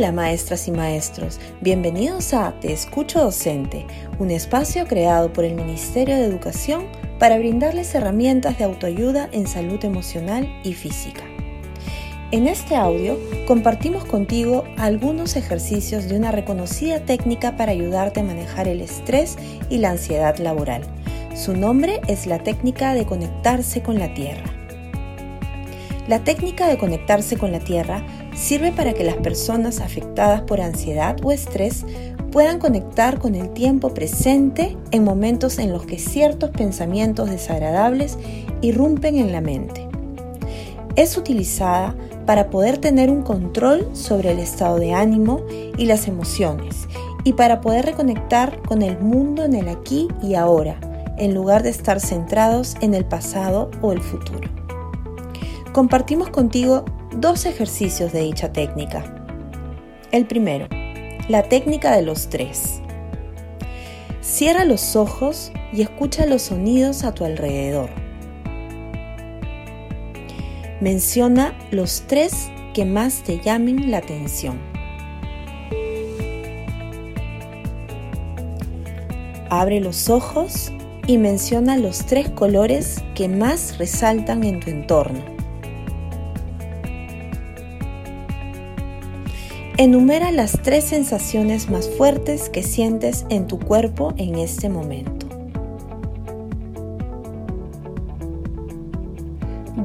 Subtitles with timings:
[0.00, 3.86] Hola maestras y maestros, bienvenidos a Te Escucho Docente,
[4.18, 6.86] un espacio creado por el Ministerio de Educación
[7.18, 11.22] para brindarles herramientas de autoayuda en salud emocional y física.
[12.30, 18.68] En este audio compartimos contigo algunos ejercicios de una reconocida técnica para ayudarte a manejar
[18.68, 19.36] el estrés
[19.68, 20.80] y la ansiedad laboral.
[21.34, 24.50] Su nombre es la técnica de conectarse con la tierra.
[26.08, 28.02] La técnica de conectarse con la tierra
[28.40, 31.84] sirve para que las personas afectadas por ansiedad o estrés
[32.32, 38.16] puedan conectar con el tiempo presente en momentos en los que ciertos pensamientos desagradables
[38.62, 39.86] irrumpen en la mente.
[40.96, 45.42] Es utilizada para poder tener un control sobre el estado de ánimo
[45.76, 46.88] y las emociones
[47.24, 50.80] y para poder reconectar con el mundo en el aquí y ahora,
[51.18, 54.48] en lugar de estar centrados en el pasado o el futuro.
[55.72, 59.04] Compartimos contigo dos ejercicios de dicha técnica.
[60.12, 60.68] El primero,
[61.28, 62.80] la técnica de los tres.
[64.20, 67.90] Cierra los ojos y escucha los sonidos a tu alrededor.
[70.80, 74.58] Menciona los tres que más te llamen la atención.
[79.48, 80.72] Abre los ojos
[81.08, 85.29] y menciona los tres colores que más resaltan en tu entorno.
[89.80, 95.26] Enumera las tres sensaciones más fuertes que sientes en tu cuerpo en este momento.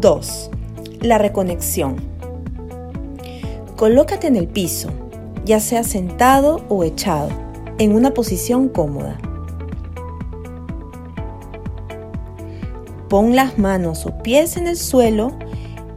[0.00, 0.50] 2.
[1.00, 1.94] La reconexión.
[3.76, 4.90] Colócate en el piso,
[5.44, 7.28] ya sea sentado o echado,
[7.78, 9.16] en una posición cómoda.
[13.08, 15.38] Pon las manos o pies en el suelo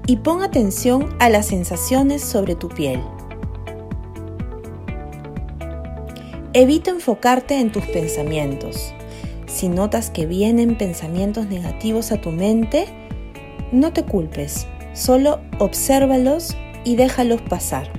[0.05, 3.01] y pon atención a las sensaciones sobre tu piel.
[6.53, 8.93] Evita enfocarte en tus pensamientos.
[9.47, 12.85] Si notas que vienen pensamientos negativos a tu mente,
[13.73, 17.91] no te culpes, solo obsérvalos y déjalos pasar.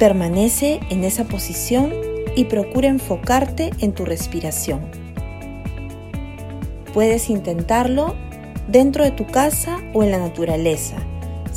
[0.00, 1.92] Permanece en esa posición
[2.34, 4.80] y procura enfocarte en tu respiración.
[6.92, 8.16] Puedes intentarlo
[8.66, 10.96] dentro de tu casa o en la naturaleza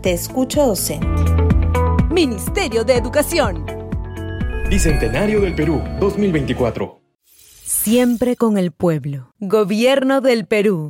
[0.00, 1.06] Te escucho docente.
[2.10, 3.66] Ministerio de Educación.
[4.70, 6.98] Bicentenario del Perú 2024.
[7.62, 9.34] Siempre con el pueblo.
[9.38, 10.84] Gobierno del Perú.